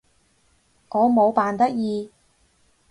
[0.89, 2.11] 我冇扮得意